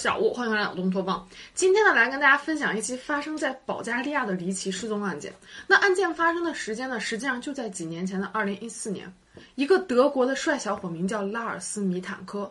[0.00, 1.28] 小吴，欢迎回来脑洞托邦。
[1.52, 5.30] 今天呢，来跟大家分享一期发生在保加利亚的离奇失踪案件。
[5.66, 9.12] 那案件发生的时间呢，实际上就在几年前的二零一四年。
[9.56, 12.50] 一个德国的帅小伙名叫拉尔斯·米坦科，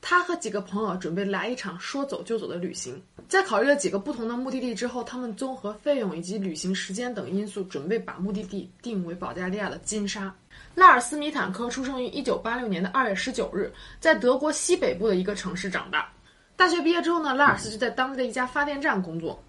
[0.00, 2.98] 他和几个朋友准备来一场说走就走的旅行。
[3.28, 10.34] 在考虑了几个不同的目的地之后，他们综合费用以及旅行时间等因素，准备把目的地定为保加利亚的金沙。
[10.74, 16.10] 拉尔斯·米坦科出生于一九八六年的二月十九日，在德国西北部的一个城市长大。
[16.56, 19.40] 大学毕业之后呢，拉尔斯就在当地的一家发电站工作。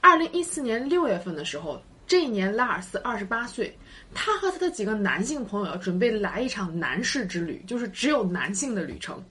[0.00, 3.76] 二零一四年六月份的时候，这一年拉尔斯二十八岁，
[4.14, 9.22] 他和他的几个男性朋友准备来一场男士之旅，就是只有男性的旅程。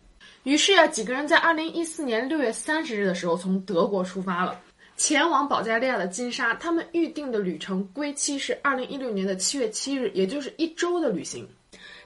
[0.44, 4.60] 于是啊，几个人在二零一四年六月三十日的时候从德国出发了，
[4.98, 6.54] 前往保加利亚的金沙。
[6.56, 11.48] 他们预定的旅程归期是二零一六年的七月七日，也就是一周的旅行。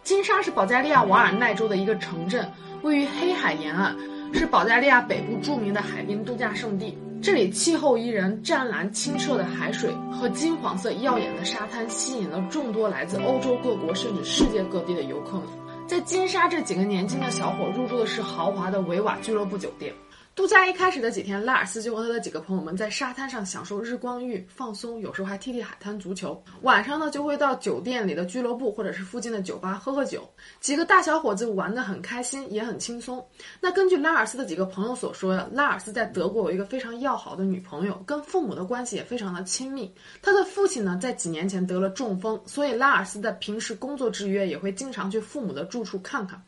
[0.03, 2.47] 金沙是保加利亚瓦尔奈州的一个城镇，
[2.83, 3.95] 位于黑海沿岸。
[4.33, 15.43] 是保加利亚北部著名的海滨度假胜地，这里气候宜人，湛蓝清澈的海水和金黄色耀眼的沙滩吸引了众多来自欧洲各国甚至世界各地的游客们。
[15.87, 19.93] 在金沙，这几个年轻的小伙入住的是豪华的维瓦俱乐部酒店。
[20.35, 26.43] 度假一开始的几天，拉尔斯就和他的几个朋友们在沙滩上享受日光浴、放松，有时候还踢踢海滩足球。
[26.63, 30.29] 晚上呢，就会到酒店里的俱乐部或者是附近的酒吧喝喝酒。
[30.59, 33.25] 几个大小伙子玩得很开心，也很轻松。
[33.61, 39.89] 那根据拉尔斯的几个朋友所说呀，拉尔斯在德国有一个非常要好的女朋友，跟父母的关系也非常的亲密。
[40.21, 46.43] 他的父亲呢，在几年前得了中风，所以拉尔斯在平时工作之余也会经常去父母的住处看看。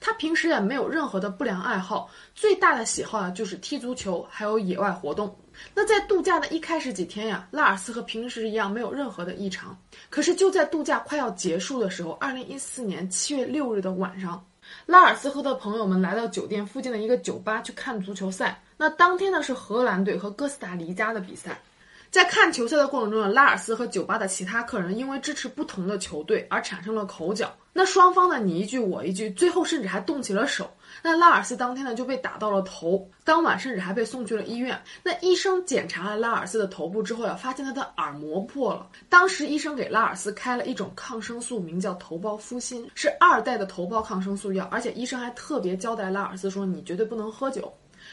[0.00, 5.34] 他平时也没有任何的不良爱好，最大的喜好啊就是踢足球，还有野外活动。
[5.74, 9.76] 那在度假的一开始几天呀，拉尔斯和平时一样没有任何的异常。
[10.10, 14.44] 可是就在度假快要结束的时候，二零一四年七月六日的晚上，
[14.84, 18.62] 拉尔斯和他的朋友们来到酒店附近的一个酒吧去看足球赛。
[18.76, 21.58] 那当天呢是荷兰队和哥斯达黎加的比赛。
[22.10, 27.54] 在看球赛的过程中呢，拉尔斯和酒吧的其他客人因为支持不同的球队而产生了口角。
[27.72, 30.70] 那双方呢，你一句我一句，最后甚至还动起了手。
[31.02, 34.80] 那拉尔斯当天呢就被打到了头，当晚甚至还被送去了医院。
[35.02, 38.88] 那医生检查了拉尔斯的头部之后呀，发现他的耳膜破了。
[39.10, 44.66] 当时医生给拉尔斯开了一种抗生素，名叫头孢呋辛，是二代的头孢抗生素药。
[44.70, 47.70] 而且医生还特别交代拉尔斯说，你绝对不能喝酒。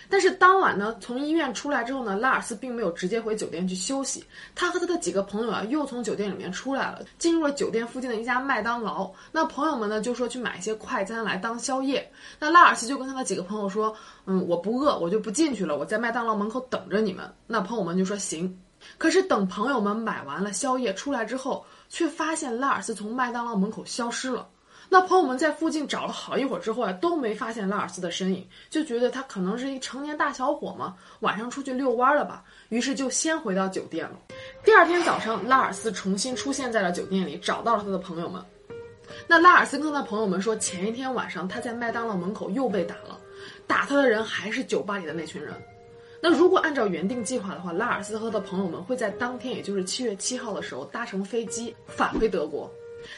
[0.09, 4.23] 但是当晚呢，从医院出来之后呢，拉尔斯并没有直接回酒店去休息，
[4.53, 9.11] 他和他的几个朋友啊，又从酒店里面出来了，进入了酒店附近的一家麦当劳。
[9.31, 12.09] 那朋友们呢，就说去买一些快餐来当宵夜。
[12.39, 13.95] 那拉尔斯就跟他的几个朋友说
[14.25, 18.59] ：“嗯，我不饿，我就不进去了，我在麦当劳门口等着你们。”那朋友们就说：“行。”
[18.97, 24.47] 可是等朋友们买完了宵夜出来之后，却发现拉尔斯从麦当劳门口消失了。
[24.93, 32.43] 那朋友们在附近找了好一会儿之后啊，都没发现拉尔斯的身影，就觉得他可能是一成年大小伙嘛，晚上出去遛弯了吧。
[32.69, 34.15] 于是就先回到酒店了。
[34.63, 38.39] 第二天早上，拉尔斯重新出现在了酒店里，找到了他的朋友们。
[39.27, 43.19] 那拉尔斯跟他的朋友们说，前一天晚上他在麦当劳门口又被打了，
[43.65, 45.55] 打他的人还是酒吧里的那群人。
[46.21, 52.71] 那如果按照原定计划的话，拉尔斯和他的朋友们会在当天，也就是七月七号的时候搭乘飞机返回德国。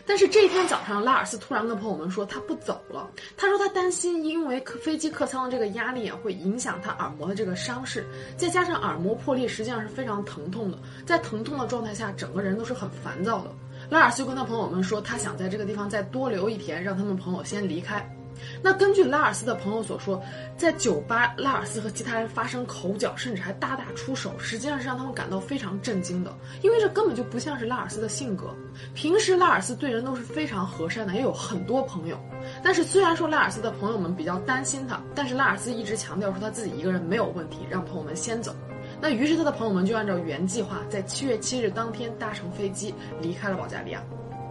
[0.06, 3.10] 但是这天早上，拉尔斯突然跟朋友们说他不走了。
[3.38, 8.06] 他说他担心，因为客飞机客舱的这个压力啊，会影响他耳膜的这个伤势。
[8.38, 13.52] 再加上耳膜破裂实际上是非常疼痛的，在疼痛的状态下，整个人都是很烦躁的。
[13.90, 18.15] 拉尔斯就跟他朋友们说，他想在这个地方再多留一天，让他们朋友先离开。
[18.62, 20.22] 那根据拉尔斯的朋友所说，
[20.58, 28.54] 在酒吧，拉尔斯和其他人发生口角，甚至还大打出手，实际上是让他们感到非常震惊的，因为这根本就不像是拉尔斯的性格。
[28.94, 32.18] 平时拉尔斯对人都是非常和善的，也有很多朋友。
[32.64, 38.56] 但是虽然说拉尔斯的朋友们比较担心他，但是拉尔斯一直强调说他自己一个人没有问题，让朋友们先走。
[39.02, 44.02] 那于是他的朋友们就按照原计划，在七月七日当天搭乘飞机离开了保加利亚。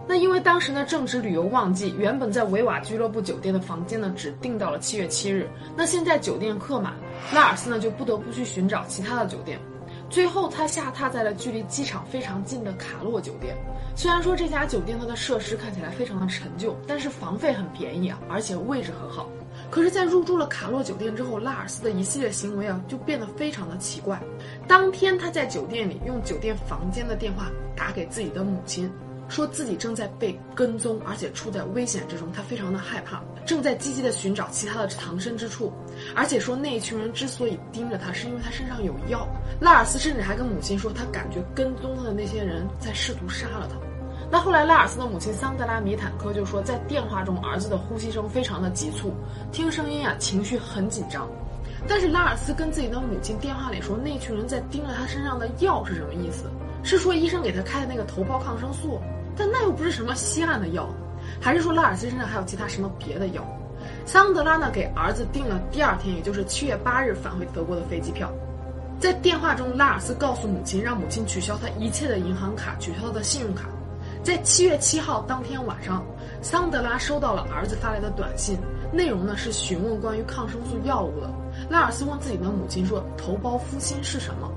[0.07, 5.49] 那因为当时呢正值旅游旺季，原本在维瓦俱乐部酒店的房间呢只订到了七月七日。
[5.75, 6.93] 那现在酒店客满，
[7.33, 9.59] 拉尔斯呢就不得不去寻找其他的酒店。
[10.07, 13.55] 最后他下榻在了距离机场非常近的卡洛酒店。
[13.95, 19.27] 虽然说这家酒店它的设施看起来非常的陈旧，但是房费很便宜啊，而且位置很好。
[19.71, 24.21] 可是，在入住了卡洛酒店之后，拉尔斯的一系列行为啊就变得非常的奇怪。
[24.67, 28.91] 当天他在酒店里用酒店房间的电话打给自己的母亲。
[29.27, 35.73] 说自己正在被跟踪，而且处在危险之中，他非常的害怕，正在积极的寻找其他的藏身之处，
[36.15, 39.27] 而且说那一群人之所以盯着他，是因为他身上有药。
[39.59, 43.75] 拉尔斯甚至还跟母亲说，他感觉跟踪他的那些人在试图杀了他。
[44.31, 49.13] 那后来拉尔斯的母亲桑德拉米坦科就说，在电话中儿子的呼吸声非常的急促，
[49.51, 51.27] 听声音啊情绪很紧张。
[51.87, 56.45] 但是拉尔斯跟自己的母亲电话里说，那群人在盯着他身上的药是什么意思？
[56.85, 59.01] 是说医生给他开的那个头孢抗生素？
[59.35, 60.87] 但那又不是什么稀罕的药，
[61.41, 63.43] 还是说拉尔斯身上还有其他什么别的药？
[64.05, 68.31] 桑德拉呢给儿子订了第二天，也就是七月八日返回德国的飞机票。
[68.99, 73.65] 在电话中，拉尔斯告诉母亲，让母亲取消他一切的银行卡，取消他的信用卡。
[74.23, 76.03] 在七月七号当天晚上，
[76.41, 78.57] 桑德拉收到了儿子发来的短信，
[78.93, 81.29] 内容呢是询问关于抗生素药物的。
[81.69, 84.49] 拉尔斯问自己的母亲说：“头孢呋辛是什么？”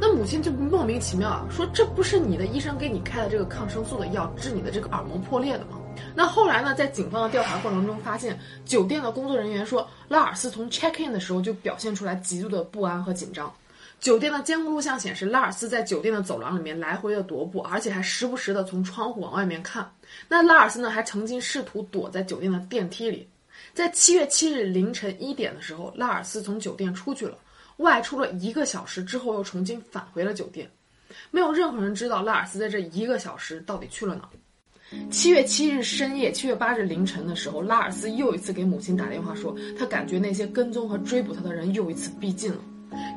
[0.00, 5.78] 那母亲就莫名其妙啊，说：“这不是你的医生给你开的这个抗生素的药，治你的这个耳膜破裂的吗？”
[6.16, 13.52] 那后来呢，在警方的调查过程中发现，酒店的工作人员说，拉尔斯从 check in 的时候就表现出来极度的不安和紧张。
[14.00, 19.92] 酒店的监控录像显示，拉尔斯在酒店的走廊里面来回的踱步，而且还时不时的从窗户往外面看。
[20.26, 23.28] 那拉尔斯呢，还曾经试图躲在酒店的电梯里。
[23.74, 27.36] 在七月七日凌晨一点的时候，拉尔斯从酒店出去了，
[27.80, 30.70] 外出了一个小时之后又重新返回了酒店。
[31.30, 34.28] 没有任何人知道拉尔斯在这一个小时到底去了哪。
[35.08, 42.58] 七月七日深夜，七月八日凌晨的时候，拉尔斯又一次给母亲打电话说，他感觉那些跟踪和追捕他的人又一次逼近了。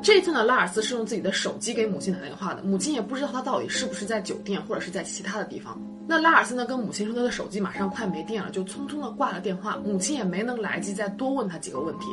[0.04, 5.82] 这次呢，拉尔斯是用自己的手机给母亲打电话的，母亲也不知道他到底是不是在酒店或者是在其他的地方。
[6.08, 12.06] 那拉尔斯呢，跟母亲说他的手机马上快没电了，就匆匆的挂了电话，母亲也没能来及再多问他几个问题。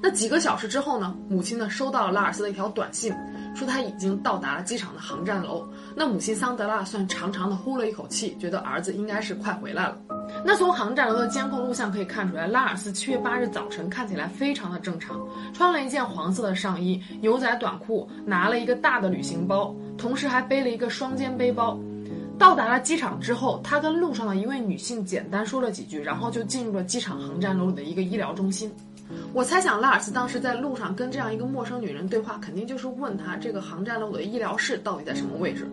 [0.00, 3.12] 那几个小时之后呢，母亲呢收到了拉尔斯的一条短信，
[3.54, 5.68] 说他已经到达了机场的航站楼。
[5.96, 9.96] 那母亲桑德拉算长长的呼了一口气，觉得儿子应该是快回来了。
[10.44, 15.18] 那从航站楼的监控录像可以看出来，拉尔斯七月八日早晨看起来非常的正常，
[15.52, 21.78] 穿了一件黄色的上衣、牛仔短裤，拿了一个大的旅行包，同时还背了一个双肩背包。
[22.38, 28.70] 到达了机场之后，他跟路上的一位女性简单说了几句，然后就进入了机场航站楼里的一个医疗中心。
[29.32, 35.66] 我猜想，拉尔斯当时在路上跟这样一个陌生女人对话，肯定就是问她这个航站楼的医疗室到底在什么位置。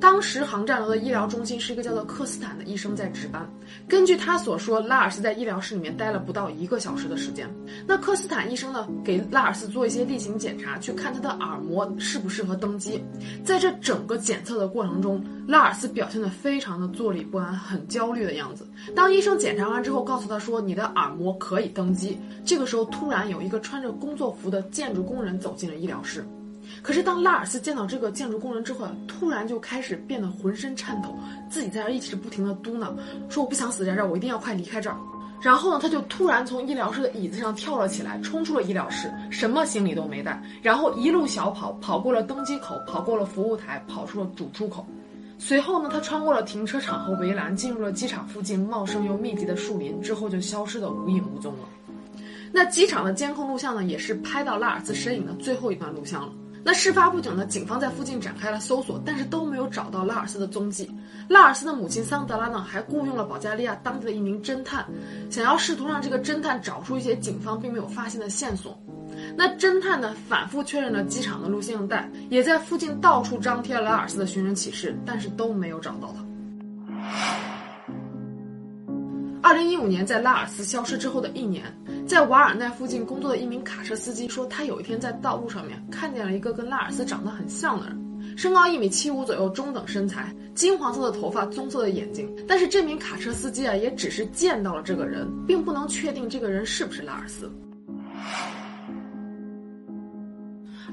[0.00, 3.48] 当时航站楼的医疗中心是一个叫做科斯坦的医生在值班。
[3.88, 7.48] 根据他所说，拉尔斯在医疗室里面待了不到一个小时的时间。
[7.86, 13.02] 那科斯坦医生呢，给拉尔斯做一些例行检查，去看他的耳膜适不适合登机。
[13.44, 18.66] 在这整个检测的过程中，拉尔斯表现得非常的坐立不安，很焦虑的样子。
[18.94, 26.26] 当医生检查完之后，告诉他说你的耳膜可以登机，这个时候突然有一个穿着工作服的建筑工人走进了医疗室。
[26.82, 31.16] 可是当拉尔斯见到这个建筑工人之后，突然就开始变得浑身颤抖，
[31.50, 32.92] 自己在这一直不停的嘟囔，
[33.28, 34.96] 说我不想死在这儿，我一定要快离开这儿。
[35.40, 44.84] 然后呢，他就突然从医疗室的椅子上跳了起来，冲出了医疗室，什么行李都没带，然后一路小跑，跑过了登机口，跑过了服务台，跑出了主出口。
[45.38, 51.68] 随后呢，他穿过了停车场和围栏，进入了机场附近茂盛又密集的树林，之后就消失的无影无踪了。
[52.50, 56.32] 那机场的监控录像呢，也是拍到拉尔斯身影的最后一段录像了。
[56.66, 60.90] 那事发不久呢，警方在附近展开了搜索，但是都没有找到拉尔斯的踪迹。
[61.28, 64.84] 拉尔斯的母亲桑德拉呢，还雇佣了保加利亚当地的一名侦探，
[65.30, 68.76] 想要试图让这个侦探找出一些警方并没有发现的线索。
[69.36, 77.35] 那侦探呢，反复确认了机场的录像带，也在附近到处张贴了拉尔斯的寻人启事，但是都没有找到他。
[79.56, 81.64] 二零一五年，在拉尔斯消失之后的一年，
[82.06, 92.28] 在瓦尔奈附近工作的一名卡车司机说，他有一天在道路上面看见了一个跟拉尔斯长得很像的人，身高一米七五左右，中等身材，金黄色的头发，棕色的眼睛。
[92.46, 97.50] 但是这名卡车司机啊，也只是见到了这个人，并不能确定这个人是不是拉尔斯。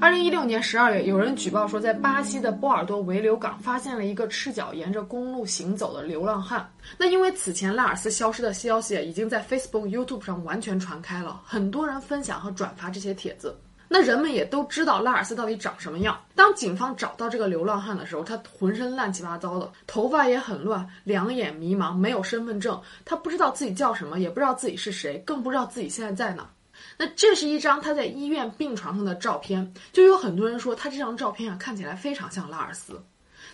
[0.00, 6.68] 二零一六年十二月，有人举报说，在巴西的波尔多维留港发现了一个赤脚沿着公路行走的流浪汉。
[6.98, 13.56] 那因为此前拉尔斯消失的消息已经在 Facebook、YouTube 上完全传开了，很多人分享和转发这些帖子。
[13.86, 16.18] 那人们也都知道拉尔斯到底长什么样。
[16.34, 26.50] 当警方找到这个流浪汉的时候，他浑身乱七八糟的，头发也很乱，两眼迷茫，没有身份证，他不知道自己叫什么，也不知道自己是谁，更不知道自己现在在哪。
[26.96, 33.02] 那这是一张他在医院病床上的照片，就有很多人说他这张照片啊看起来非常像拉尔斯，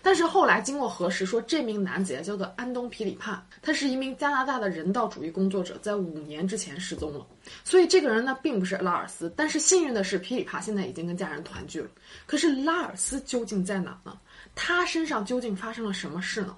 [0.02, 7.26] 但是后来经过核实，说这名男子叫做安东皮里帕，他是一名加拿大的人道主义工作者，在五年之前失踪了，
[7.64, 11.88] 所以这个人呢并不是拉尔斯，但是幸运的是皮里帕现在已经跟家人团聚了。
[12.26, 14.18] 可是拉尔斯究竟在哪呢？
[14.54, 16.56] 他身上究竟发生了什么事呢？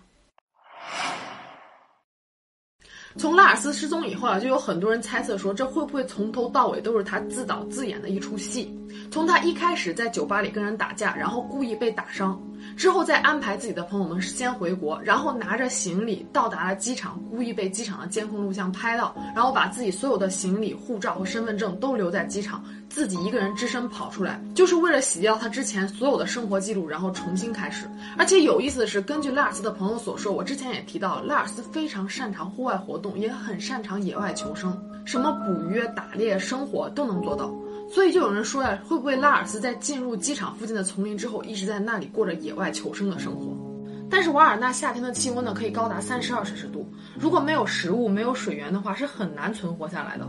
[3.16, 8.74] 从拉尔斯失踪以后啊，就有很多人猜测说，这会不会从头到尾都是他自导自演的一出戏？
[9.10, 12.40] 从他一开始在酒吧里跟人打架，然后故意被打伤，
[12.76, 27.86] 之后再安排自己的朋友们先回国，然后拿着行李到达了机场，故意被机场的监控录像拍到，然后把自己所有的行李、护照和身份证都留在机场，自己一个人只身跑出来，就是为了洗掉他之前所有的生活记录，然后重新开始。
[28.16, 37.52] 而且有意思的是，根据拉尔斯的朋友所说，我之前也提到，拉尔斯非常擅长户外活动，也很擅长野外求生，什么捕鱼、打猎、生活都能做到。
[37.92, 43.54] 所以就有人说呀，会不会拉尔斯在进入机场附近的丛林之后，一直在那里过着野外求生的生活？
[44.08, 50.26] 但是瓦尔纳夏天的气温呢，可以高达三十二摄氏度，如果没有食物、没有水源的话，是很难存活下来的。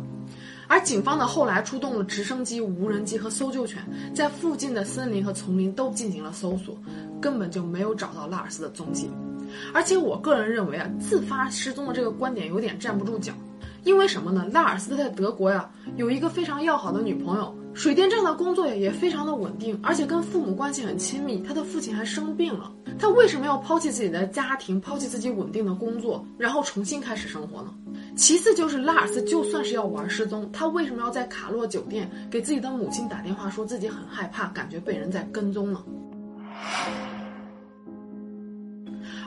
[0.67, 3.81] 而警方呢，后来出动了直升机、无人机和搜救犬，
[4.13, 6.77] 在附近的森林和丛林都进行了搜索，
[7.21, 9.09] 根本就没有找到拉尔斯的踪迹。
[9.73, 13.31] 而且我个人认为啊，自发失踪的这个观点有点站不住脚。
[13.83, 14.47] 因为什么呢？
[14.51, 21.39] 拉尔斯在德国呀，有一个非常要好的女朋友，水电站的工作也也非常的稳定，而且跟父母关系很亲密。
[21.39, 27.73] 他的父亲还生病了，他为什么要抛弃自己的家庭，抛弃自己稳定的工作，然后重新开始生活呢？
[28.15, 35.83] 其次就是拉尔斯就算是要玩失踪，他为什么要在卡洛酒店给自己的母亲打电话，说自己很害怕，感觉被人在跟踪呢？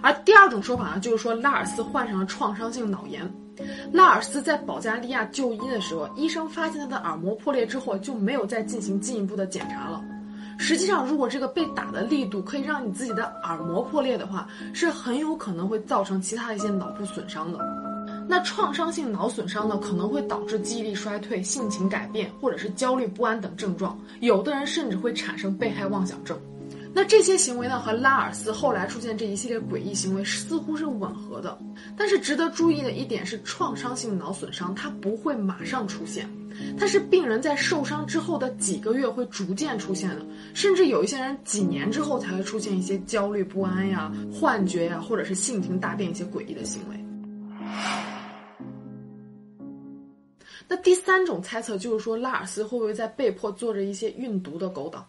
[0.00, 3.30] 而第二种说法呢，就是说拉尔斯患上了创伤性脑炎。
[3.92, 10.02] 拉尔斯在保加利亚就医的时候，医生发现他的耳膜破裂之后就没有再进行进一步的检查了。
[10.58, 17.58] 实际上，如果这个被打的力度可以让你自己的耳膜破裂的话，是很有可能会造成其他一些脑部损伤的。
[18.28, 23.96] 那创伤性脑损伤呢，可能会导致记忆力衰退、性情改变，或者是焦虑不安等症状。
[24.20, 26.38] 有的人甚至会产生被害妄想症。
[26.96, 31.58] 那这些行为呢，和拉尔斯后来出现这一系列诡异行为似乎是吻合的。
[31.94, 36.26] 但是值得注意的一点是，创伤性脑损伤它不会马上出现，
[36.78, 40.24] 它是病人在受伤之后的几个月会逐渐出现的，
[40.54, 46.96] 甚至有一些人几年之后才会出现一些焦虑不安呀、幻觉呀，或者是性情大变一些诡异的行为。
[50.66, 55.06] 那第三种猜测就是说，拉尔斯会不会在被迫做着一些运毒的勾当？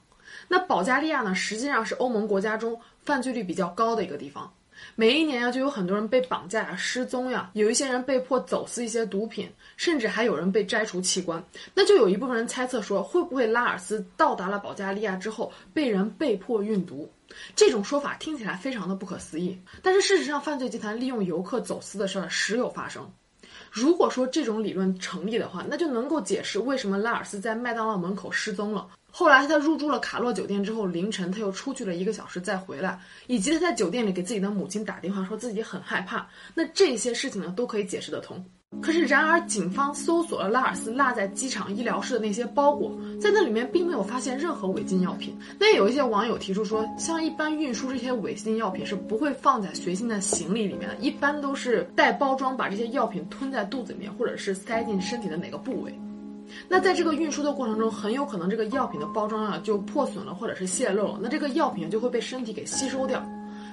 [0.48, 4.52] 那保加利亚呢，实际上是欧盟国家中犯罪率比较高的一个地方。
[4.96, 11.44] 每一年呀，就有很多人被绑架呀、失踪呀，有一些人被迫走私一些毒品，甚至还有人被摘除器官。
[11.74, 17.12] 那就有一部分人猜测说，会不会拉尔斯到达了保加利亚之后，被人被迫运毒？
[17.56, 19.60] 这种说法听起来非常的不可思议。
[19.82, 23.12] 但是事实上，犯罪集团利用游客走私的事儿时有发生。
[23.72, 28.88] 如果说这种理论成立的话，那就能够解释为什么拉尔斯在麦当劳门口失踪了。
[29.12, 38.44] 后来他入住了卡洛酒店之后，凌晨他又出去了一个小时再回来，以及他在酒店里给自己的母亲打电话说自己很害怕，那这些事情呢都可以解释得通。
[38.82, 45.36] 可是然而，警方搜索了拉尔斯落在机场医疗室的那些包裹，在那里面并没有发现任何违禁药品。
[45.58, 55.98] 那有一些网友提出说，像一般运输这些违禁药品是不会放在随行的行李里面的，一般都是带包装把这些药品吞在肚子里面，或者是塞进身体的哪个部位。
[56.70, 63.24] 那在这个运输的过程中，很有可能这个药品的包装啊就破损了，或者是泄漏了，那这个药品就会被身体给吸收掉。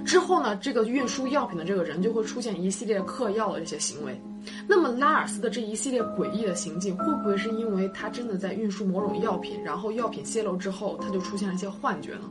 [0.05, 4.21] 之后呢，这个运输药品的这个人就会出现一系列嗑药的这些行为。
[4.69, 12.31] 那么拉尔斯的这一系列诡异的行径，会不会是因为他真的在运输某种药品，然后药品泄露之后，他就出现了一些幻觉呢？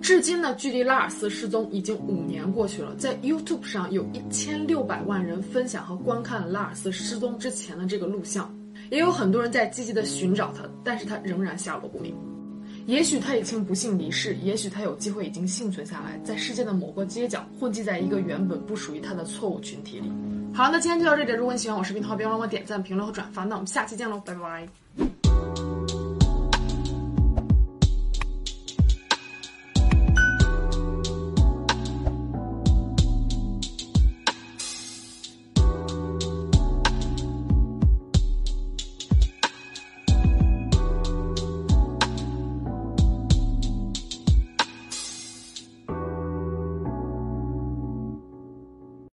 [0.00, 8.52] 至今呢，距离拉尔斯失踪已经五年过去了，在 YouTube 上有一千六百万人分享和观看拉尔斯失踪之前的这个录像。
[8.94, 12.14] 也有很多人在积极的寻找他，但是他仍然下落不明。
[12.86, 20.12] 也许他已经不幸离世，也许他有机会已经幸存下来，在世界的某个街角混迹在一个原本不属于他的错误群体里。
[20.54, 21.32] 好，那今天就到这里。
[21.32, 23.42] 如果你喜欢我视频的话，别忘了点赞、评论和转发。
[23.42, 25.83] 那我们下期见喽，拜拜。